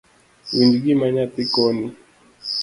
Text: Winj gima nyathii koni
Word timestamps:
Winj 0.53 0.73
gima 0.83 1.07
nyathii 1.15 1.49
koni 1.53 1.85